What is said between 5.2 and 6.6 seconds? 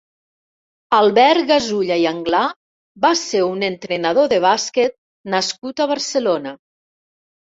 nascut a Barcelona.